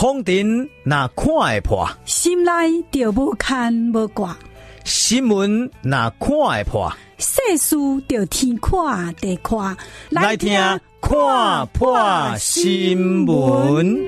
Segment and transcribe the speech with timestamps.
[0.00, 2.50] 风尘那看会破，心内
[2.90, 4.34] 就无牵无挂；
[4.82, 7.76] 新闻那看会破，世事
[8.08, 9.76] 就天看地看。
[10.08, 10.58] 来听
[11.02, 14.00] 看破新闻。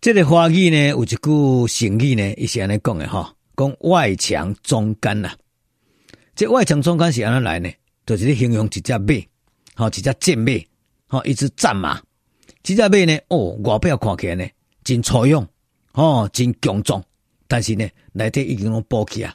[0.00, 5.32] 这个话语呢，有一句成语呢，伊是安尼讲的吼，讲外强中干呐。
[6.36, 7.68] 这外强中干是安怎来呢？
[8.06, 9.06] 就是咧形容一只马，
[9.74, 10.52] 吼，一只健马，
[11.08, 12.00] 吼，一只战马。
[12.68, 14.46] 即只马呢，哦，外表看起来呢，
[14.84, 15.48] 真粗勇，
[15.94, 17.02] 哦，真强壮，
[17.46, 19.34] 但是呢，内底已经拢补起啊，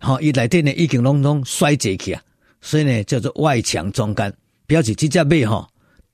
[0.00, 2.20] 好，伊内底呢已经拢拢衰竭去啊，
[2.60, 4.36] 所以呢，叫做外强中干，
[4.66, 5.68] 表示即只马吼，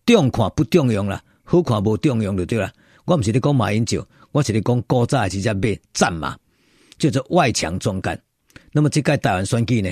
[0.04, 2.70] 中看不中用啦，好看无中用就对啦。
[3.06, 5.60] 我毋是咧讲马英九，我是咧讲古早的即只马
[5.94, 6.36] 战马，
[6.98, 8.22] 叫做外强中干。
[8.72, 9.90] 那么这届台湾选举呢，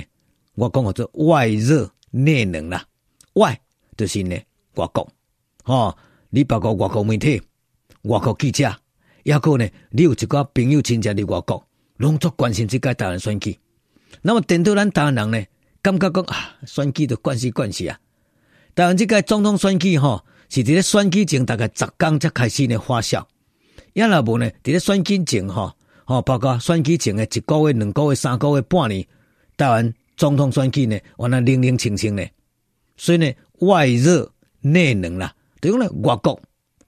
[0.56, 2.84] 我讲叫做外热内冷啦，
[3.33, 3.58] 外
[3.97, 4.36] 就是呢
[4.74, 5.11] 外国，
[5.64, 5.97] 哦。
[6.31, 7.42] 你包括外国媒体、
[8.03, 8.73] 外国记者，
[9.25, 13.59] 抑个呢，你有一寡朋友亲戚伫外国，拢足关心这届台湾选举。
[14.23, 15.45] 那么等到咱台湾人呢，
[15.83, 17.98] 感觉讲啊，选举的关系关系啊。
[18.77, 23.25] 台湾这届总统选举吼，是伫咧选举前大概十天才开始呢发酵。
[23.95, 29.05] 也若无呢，伫咧选举前吼，吼包括选举前的一个月、两个月、三个月、半年，
[29.56, 32.25] 台湾总统选举呢，完了零零清清呢。
[32.97, 35.34] 所以呢，外热内冷啦。
[35.61, 36.41] 对讲咧，外国，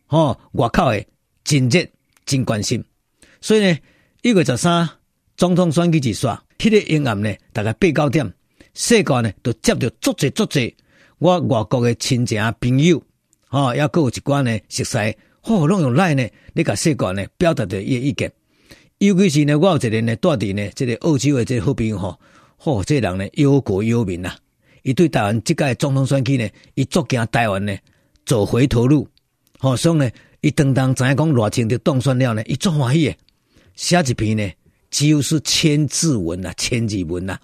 [0.06, 1.06] 吼外口诶，
[1.44, 1.84] 真热
[2.24, 2.82] 真关心，
[3.40, 3.78] 所以呢，
[4.22, 4.88] 一月十三
[5.36, 8.32] 总统选举一煞，迄个阴暗呢，大概八九点，
[8.74, 10.74] 世界呢都接到足侪足侪，
[11.18, 13.02] 我外国诶亲戚朋友，
[13.48, 18.32] 吼，抑阁有一寡呢熟悉，吼，拢用来呢，你甲世界呢表达着伊诶意见，
[18.98, 22.18] 尤其是呢，我有一个呢住伫呢，即个澳洲诶即个好朋友吼，
[22.56, 24.36] 吼，这个人呢忧国忧民啊，
[24.82, 27.76] 伊对台湾即届总统选举呢，伊足惊台湾呢。
[28.24, 29.08] 走回头路，
[29.58, 30.10] 好，所以呢，
[30.40, 33.18] 伊当当知影讲偌清的当选了呢，伊足欢喜诶，
[33.74, 34.50] 写一篇呢，
[34.90, 37.40] 几乎是千字文啊，千字文啊，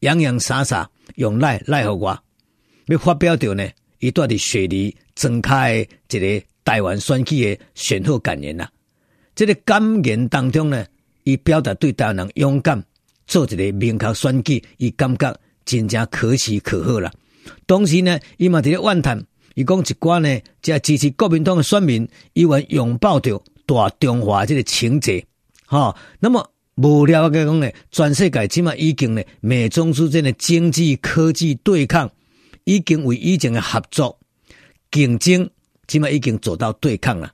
[0.00, 2.18] 洋洋洒洒用来来互我，
[2.86, 8.66] 要发表着呢，伊住伫雪梨增开一个台湾选举诶选后感言呐，
[9.34, 10.86] 这个感言当中呢，
[11.24, 12.82] 伊表达对台湾人勇敢
[13.26, 15.34] 做一个明确选举，伊感觉
[15.66, 17.12] 真正可喜可贺啦。
[17.66, 19.22] 同时呢，伊嘛伫咧怨叹。
[19.54, 25.24] 伊讲一寡呢，即支持国民党的选民，伊愿拥抱着大中华这个情节，
[25.66, 25.94] 哈。
[26.20, 32.10] 那么无聊个讲呢，全世界起码已经呢，美中之间的经济科技对抗，
[32.64, 34.18] 已经为以前的合作
[34.90, 35.48] 竞争，
[35.86, 37.30] 起码已经走到对抗了。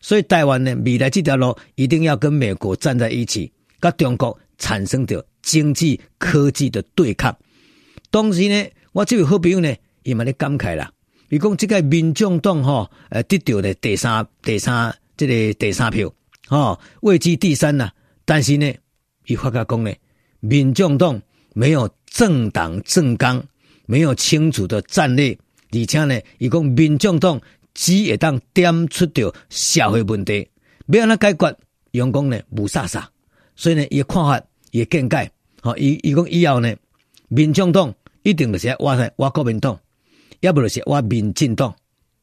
[0.00, 7.36] 所以台湾呢，未来这条路一定要跟美国站在一起，跟中国产生着经济科技的对抗。
[8.10, 10.90] 同时呢，我这位好朋友呢，伊嘛咧感慨啦。
[11.32, 16.12] 伊讲即个民众党吼，呃，得到的第三、第三，这个第三票，
[16.46, 17.90] 吼，位居第三呐。
[18.26, 18.70] 但是呢，
[19.24, 19.90] 伊发觉讲呢，
[20.40, 21.18] 民众党
[21.54, 23.42] 没有政党政纲，
[23.86, 25.34] 没有清楚的战略，
[25.70, 27.40] 而且呢，伊讲民众党
[27.72, 30.46] 只会当点出着社会问题，
[30.88, 31.56] 要安怎解决，
[31.92, 33.10] 用讲呢无啥啥。
[33.56, 34.38] 所以呢，伊看法，
[34.70, 35.30] 伊见解，
[35.62, 36.76] 吼，伊伊讲以后呢，
[37.28, 39.80] 民众党一定就是挖在挖国民党。
[40.42, 41.72] 要不就是我民进党，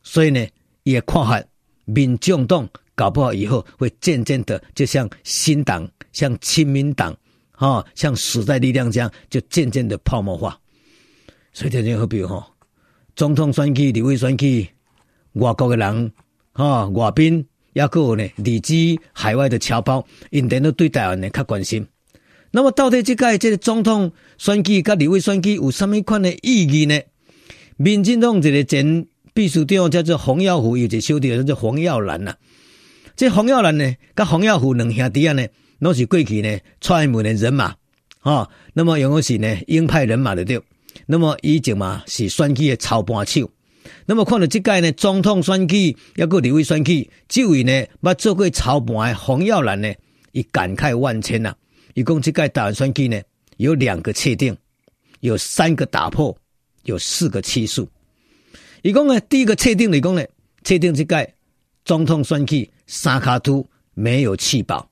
[0.04, 0.46] 所以呢，
[0.84, 1.42] 也看法，
[1.86, 7.16] 民进党搞不好以后会渐渐的，就像新党、像亲民党、
[7.52, 10.60] 哈，像时代力量这样，就渐渐的泡沫化。
[11.54, 12.46] 所以，条件好比哈，
[13.16, 14.68] 总统选举、立委选举，
[15.34, 16.12] 外国的人
[16.52, 21.88] 哈，外宾也阁有呢，嚟自海外的侨胞，因哋都对台湾呢较关心。
[22.52, 27.00] 那么，到底这个这个总统选举跟立委选举有什么款的意义呢？
[27.82, 32.36] 民进党一个前秘书长叫做洪耀福，有一个兄弟叫做洪耀兰呐。
[33.16, 35.48] 这洪耀兰呢，跟洪耀福两兄弟啊呢，
[35.80, 37.74] 拢是过去呢蔡英文的人马
[38.20, 40.62] 啊、那么用的是呢鹰派人马的对。
[41.06, 43.50] 那么以前嘛是选举的操盘手。
[44.06, 47.72] 那么看到这届呢总统选举，抑个立委选举，这位呢
[48.02, 49.90] 捌做过操盘的洪耀兰呢，
[50.34, 51.56] 伊感慨万千呐。
[51.94, 53.22] 伊讲这届台湾选举呢，
[53.56, 54.58] 有两个确定，
[55.22, 56.38] 有三个打破。
[56.90, 57.88] 有四个期数。
[58.82, 60.26] 一共呢，第一个确定的讲呢，
[60.64, 61.30] 确定这个
[61.86, 64.90] 总统选举三卡都没有弃保，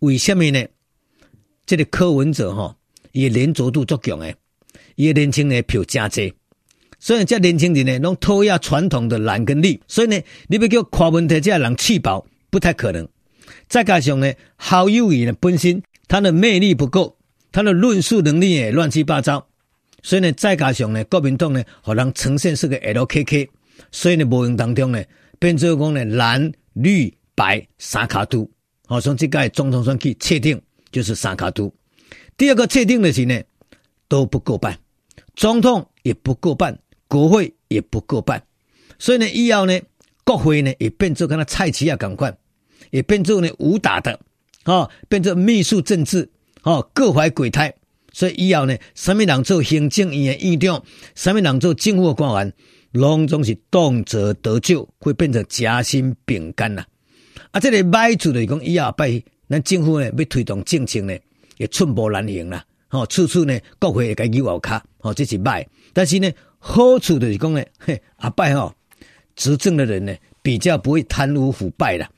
[0.00, 0.64] 为什么呢？
[1.64, 2.76] 这个柯文哲哈，
[3.12, 4.34] 伊连着度足强诶，
[4.94, 6.32] 伊年轻人票真侪，
[7.00, 13.08] 所以这年轻人呢，拢讨厌传统的蓝跟绿，所以呢，你要叫柯文哲这人弃保不太可能。
[13.68, 17.16] 再加上呢，好友宜呢本身他的魅力不够，
[17.50, 19.45] 他的论述能力也乱七八糟，
[20.06, 23.48] 所以呢，再加上呢，国民党呢，可能呈现是个 LKK，
[23.90, 25.02] 所以呢，无形当中呢，
[25.40, 28.48] 变做讲呢，蓝绿白三卡都，
[28.86, 30.62] 好，从这个总统选举确定
[30.92, 31.74] 就是三卡都。
[32.36, 33.42] 第二个确定的是呢，
[34.06, 34.78] 都不过半，
[35.34, 36.78] 总统也不过半，
[37.08, 38.40] 国会也不过半，
[39.00, 39.76] 所以呢，以后呢，
[40.22, 42.32] 国会呢也变做跟他蔡奇亚同款。
[42.90, 44.20] 也变做呢武打的，
[44.66, 46.30] 哦，变做秘书政治，
[46.62, 47.74] 哦，各怀鬼胎，
[48.16, 50.82] 所以以后呢，什么人做行政院的院长，
[51.14, 52.50] 什么人做政府的官员，
[52.92, 56.82] 拢总是动辄得咎，会变成夹心饼干呐。
[57.50, 61.14] 啊，这个歹处就是讲以后拜咱政府呢要推动政策呢，
[61.58, 62.64] 也寸步难行啦。
[62.88, 65.66] 哦，处处呢国会也该扭后卡，哦，这是歹。
[65.92, 68.74] 但是呢，好处就是讲呢，嘿，阿拜哈
[69.34, 72.08] 执政的人呢，比较不会贪污腐败啦。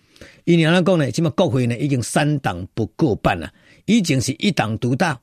[0.44, 3.52] 因为安怎讲呢，即么国会呢已经三党不过半了，
[3.86, 5.18] 已经是一党独大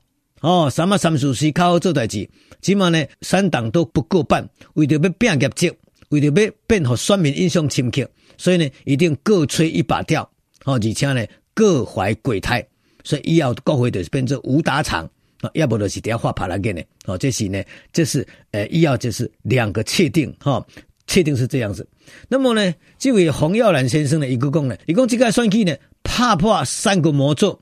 [0.46, 0.70] 哦。
[0.70, 2.28] 什么三事四靠好做代志，
[2.60, 5.72] 即么呢三党都不过半，为着要拼业绩，
[6.10, 8.08] 为着要变互选民印象深刻，
[8.38, 10.22] 所以呢一定各吹一把调
[10.64, 12.64] 哦，而且呢各怀鬼胎，
[13.02, 15.04] 所以以后国会就是变成武打场
[15.40, 17.62] 啊，要不就是底下画帕拉给呢哦，这是呢
[17.92, 20.52] 这是呃以后就是两个确定哈。
[20.52, 20.66] 哦
[21.08, 21.88] 确定是这样子，
[22.28, 25.72] 那么呢，这位洪耀兰先生呢，一个讲呢，一共这个选举呢，
[26.02, 27.60] 打破三个魔咒，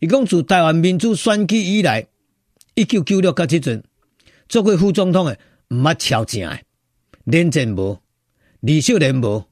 [0.00, 2.06] 一共自台湾民主选举以来，
[2.74, 3.82] 一九九六到这阵，
[4.48, 5.38] 做过副总统的
[5.70, 6.60] 唔捌超正的，
[7.24, 7.98] 连战无，
[8.60, 9.44] 李秀莲无，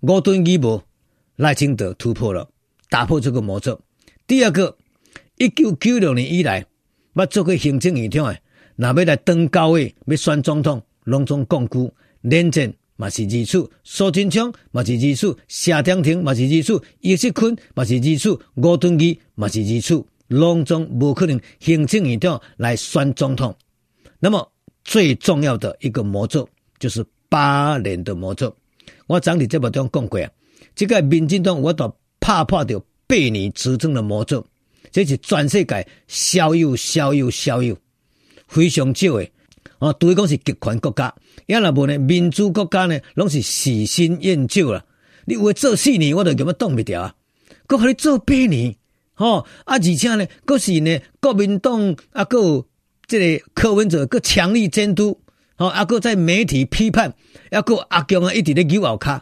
[0.00, 0.82] 吴敦义无，
[1.36, 2.48] 赖清德突破了，
[2.90, 3.80] 打破这个魔咒。
[4.26, 4.76] 第二个，
[5.36, 6.66] 一九九六年以来，
[7.14, 8.38] 捌做过行政院长的，
[8.74, 11.94] 那要来登高位要选总统，拢总巩固。
[12.22, 12.72] 连战
[13.02, 23.52] 嘛是二处，苏贞昌嘛是二处，谢长廷嘛是二处，叶锡坤嘛是二处，吴敦义嘛是二处，拢总无可能行政院长来选总统。
[24.20, 24.52] 那么
[24.84, 28.54] 最重要的一个魔咒就是八年的魔咒。
[29.08, 30.30] 我昨天在节目中讲过啊，
[30.76, 32.78] 这个民进党我都怕怕掉
[33.08, 34.46] 八年执政的魔咒，
[34.92, 37.76] 这是全世界少有少有少有
[38.46, 39.28] 非常少的。
[39.82, 41.12] 哦，对于讲是极权国家，
[41.46, 44.84] 也若无呢，民主国家呢，拢是喜新厌旧啦。
[45.24, 47.14] 你有诶做四年，我都根本挡不掉啊！
[47.66, 48.76] 搁互你做八年，
[49.14, 49.74] 吼啊！
[49.76, 52.68] 而且呢，搁是呢，国民党啊，搁有
[53.08, 55.20] 这个柯文哲，搁强力监督，
[55.56, 57.12] 吼啊，搁在媒体批判，
[57.50, 59.20] 啊，搁阿强啊，一直咧扭后骹，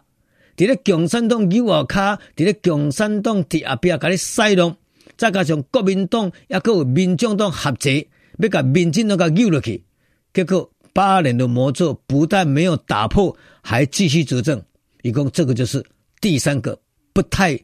[0.58, 4.76] 伫咧共产党扭后骹，伫咧共产党伫后壁甲你塞弄，
[5.16, 7.90] 再加上国民党啊，搁有民众党合作，
[8.38, 9.82] 要甲民进党甲扭落去。
[10.32, 14.62] 结果八年的魔咒不但没有打破，还继续执政。
[15.02, 15.84] 一共这个就是
[16.20, 16.78] 第三个
[17.12, 17.58] 不太，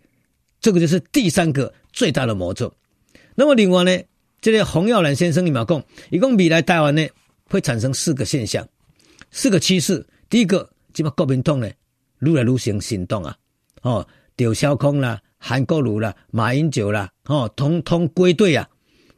[0.60, 2.72] 这个就是第三个最大的魔咒。
[3.34, 4.02] 那么另外呢，
[4.40, 7.06] 这个洪耀兰先生你们讲，一共未来台湾呢
[7.50, 8.66] 会产生四个现象，
[9.30, 10.06] 四个趋势。
[10.28, 11.70] 第一个，即么国民党呢
[12.20, 13.36] 愈来愈行行动啊，
[13.82, 14.06] 哦，
[14.36, 18.68] 刘小空啦、韩国瑜啦、马英九啦，哦，统统归队啊。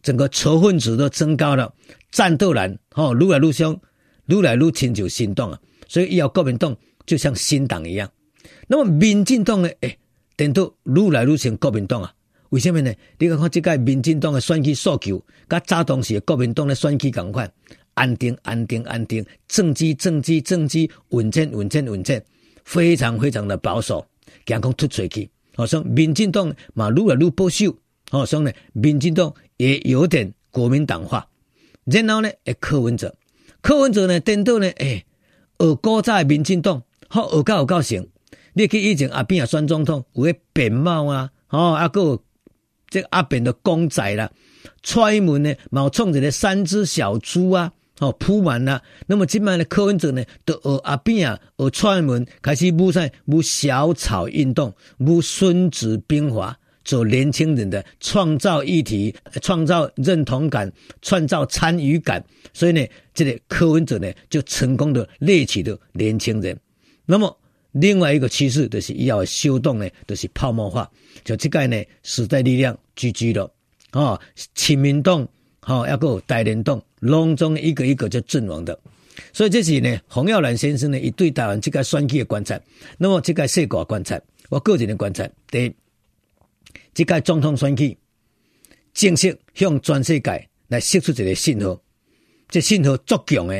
[0.03, 1.73] 整个仇恨值都增高了，
[2.11, 3.79] 战斗蓝哦，愈来愈凶，
[4.27, 5.61] 愈来愈亲就行动啊！
[5.89, 6.77] 所以以后国民党
[7.07, 8.11] 就像新党一样。
[8.67, 9.69] 那么民进党呢？
[9.81, 9.99] 诶，
[10.37, 12.13] 等到愈来愈像国民党啊？
[12.51, 12.93] 为什么呢？
[13.19, 17.51] 你看看这个民进党的选举诉求，跟早当时国民党的选举同款，
[17.95, 22.25] 安定、安定、安定，政绩、政绩、政绩，稳健、稳健、稳健，
[22.65, 24.07] 非常非常的保守，
[24.47, 25.29] 惊讲突出去。
[25.57, 27.77] 好像民进党嘛，愈来愈保守。
[28.11, 29.35] 好像呢，民进党。
[29.59, 31.27] 也有点国民党化，
[31.85, 33.15] 然后呢，诶，柯文哲，
[33.61, 35.05] 柯文哲呢，颠倒呢，诶，
[35.59, 38.09] 而古早民进党，好而高而高行，
[38.55, 42.21] 你去以前阿扁也选总统，有个扁帽啊，哦，啊个
[42.89, 44.31] 这阿扁的公仔啦，
[44.83, 56.61] 踹门呢，冒冲着的三只小猪啊，哦，铺满了，那么今麦呢，柯文哲呢，都学阿扁啊，学踹门，开始舞赛舞小草运动，舞孙子兵法。
[56.89, 66.59] 做年轻人的创造议题，创造认同感，创造参与感，所以呢，这个柯文哲呢就成功的猎取了年轻人。
[67.05, 67.39] 那么
[67.73, 70.91] 另外一个趋势就是要修动呢，就是泡沫化。
[71.25, 73.53] 就这个呢，时代力量 GG 了
[73.91, 74.19] 啊，
[74.55, 75.29] 亲民党
[75.61, 78.81] 好，要够带联动，隆中一个一个就阵亡的。
[79.35, 82.59] 所以这是呢，洪耀兰先生呢，伊对台湾这个选举的观察。
[82.97, 84.19] 那么这个世界观察，
[84.49, 85.75] 我个人的观察，第一，
[86.99, 87.97] 这届总统选举
[88.93, 91.81] 正式向全世界来释出一个信号，
[92.49, 93.55] 这信号足强的，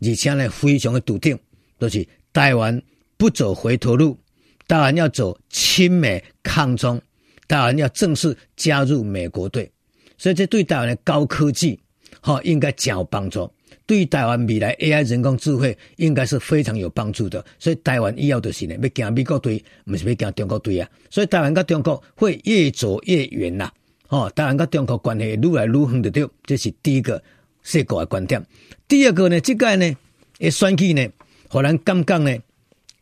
[0.00, 1.38] 而且呢非常的笃定，
[1.78, 2.82] 就是台湾
[3.16, 4.18] 不走回头路，
[4.66, 7.00] 台湾要走亲美抗中，
[7.46, 9.70] 台湾要正式加入美国队。
[10.18, 11.78] 所以这对台湾的高科技，
[12.20, 13.48] 哈，应该较有帮助。
[13.90, 20.88] 对台湾未来 AI 人工智慧应该是非常有帮助的，所以台湾以后就是呢，要跟美国队，不是要跟中国队啊。
[21.10, 23.68] 所以台湾跟中国会越走越远呐，
[24.06, 27.20] 哦，台湾跟中国关系越来越远的对，这是第一个
[27.64, 28.40] 世界的观点。
[28.86, 29.96] 第二个呢，这个呢，
[30.38, 31.08] 诶，选举呢，
[31.48, 32.38] 互人感觉呢，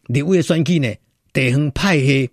[0.06, 0.90] 立委选举呢，
[1.34, 2.30] 地方派系，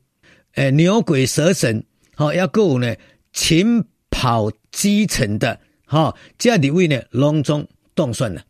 [0.53, 1.83] 诶，牛鬼蛇神，
[2.15, 2.95] 好，要够呢，
[3.33, 7.67] 勤跑基层的，哈，这立委呢，隆重。
[7.95, 8.43] 动算了，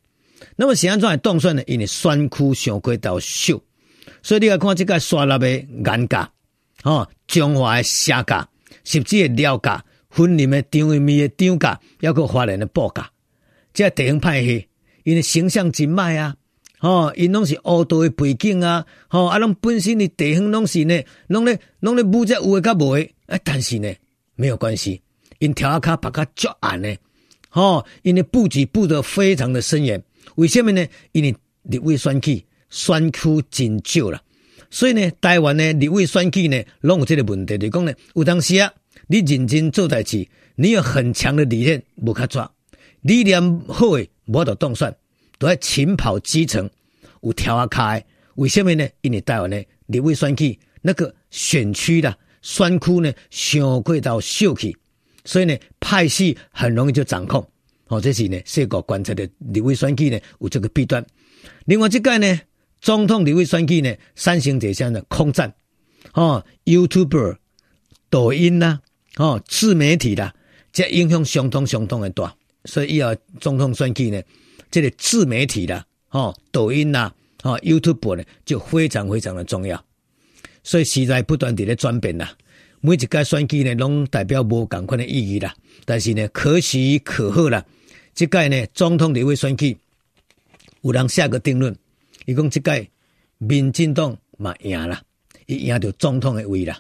[0.56, 1.64] 那么是安怎样动算呢？
[1.68, 3.62] 因为选区上过到小，
[4.22, 6.30] 所以你要看这个刷立的颜价，
[6.84, 8.48] 哦，中华的社价，
[8.84, 13.10] 甚至的料价，分林的张为民的张价，要个华人的报价，
[13.74, 14.68] 这地方派系，
[15.04, 16.36] 因为形象真卖啊，
[16.80, 23.94] 哦，因拢是黑道的背景啊，哦，啊，拢本身的地方拢是呢，拢咧拢咧武者有的甲无的，哎，但是呢，
[24.36, 25.02] 没有关系，
[25.40, 26.96] 因跳下卡把较足硬呢。
[27.56, 30.04] 哦，因为布局布得非常的深远，
[30.36, 30.86] 为什么呢？
[31.14, 31.34] 因为
[31.64, 34.22] 立委选举选区真少了，
[34.70, 38.70] 所以呢，台湾呢立委选举呢，拢有这个问题，就是讲呢，有当时啊，
[39.08, 42.52] 你认真做代志，你有很强的理念，无卡抓，
[43.02, 44.94] 理念好诶，无得动算，
[45.40, 46.70] 都要勤跑基层，
[47.22, 48.86] 有条啊开，为什么呢？
[49.00, 54.76] 因为台湾呢立委选举那个选区啦选区呢，上过到小去。
[55.26, 57.46] 所以呢，派系很容易就掌控，
[57.88, 61.06] 哦，这是呢，世界观察的立委选举呢有这个弊端。
[61.66, 62.40] 另外这个呢，
[62.80, 65.54] 总统立委选举呢，三星这项的空战，
[66.14, 67.38] 哦，YouTuber、
[68.10, 68.80] 抖音呐，
[69.18, 70.34] 哦，自媒体啦，
[70.72, 72.36] 这影响相当相当的大。
[72.66, 74.22] 所以以后总统选举呢，
[74.70, 77.12] 这个自媒体啦，哦，抖音呐，
[77.44, 79.84] 哦，YouTuber 呢，就非常非常的重要。
[80.64, 82.30] 所以时代不断地在转变呐。
[82.82, 85.56] 每一届选举呢，拢代表无共款的意义啦。
[85.86, 87.66] 但是呢，可喜可贺啦。
[88.14, 89.76] 这届呢，总统立委选举
[90.82, 91.76] 有人下个定论，
[92.26, 92.88] 伊讲这届
[93.40, 95.02] 民进党嘛赢啦，
[95.48, 96.80] 伊赢到总统的位啦。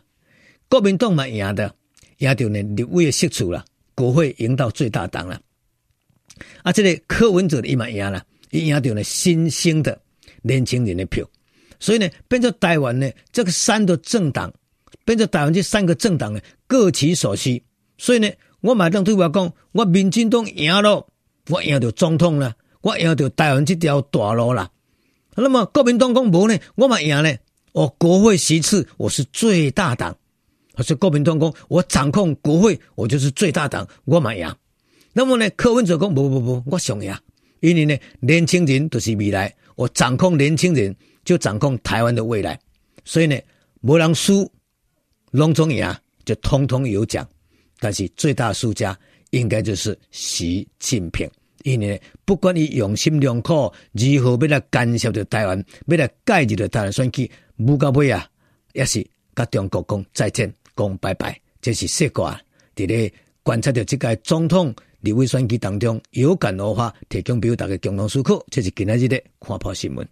[0.70, 1.74] 国民党嘛赢的，
[2.20, 5.42] 赢到呢立委的席次啦，国会赢到最大党啦。
[6.62, 10.00] 啊，这个柯文哲伊嘛赢啦，伊赢到呢新兴的
[10.44, 11.28] 年轻人的票，
[11.80, 14.54] 所以呢，变成台湾呢这个三个政党。
[15.06, 17.64] 变成台湾这三个政党呢，各取所需。
[17.98, 21.08] 所以呢，我马上对外讲，我民进党赢了，
[21.50, 24.70] 我赢到总统了，我赢到台湾这条大路了。
[25.36, 27.34] 那么国民党讲无呢，我嘛赢呢，
[27.72, 30.14] 我国会席次我是最大党。
[30.78, 34.54] 所以国民党讲，我掌控国会，我就是最大党，我嘛赢。
[35.14, 37.16] 那么呢，柯文哲讲不不不，我上赢，
[37.62, 40.94] 因为呢，年轻人都是未来，我掌控年轻人，
[41.24, 42.60] 就掌控台湾的未来。
[43.06, 43.40] 所以呢，
[43.82, 44.52] 无人输。
[45.36, 47.27] 拢总赢就通通有奖，
[47.80, 48.98] 但是最大输家
[49.32, 51.30] 应该就是习近平，
[51.63, 58.25] 因为不管你用心良苦，如何要来干涉着台湾，要来介入着台湾选举，无到尾啊，
[58.72, 63.12] 也是甲中国讲再见，讲拜拜，这是世界伫咧
[63.44, 70.08] 观察着这届总统立委选举当中有感而发，提供给大家共同思考，这是今仔日的看破新闻。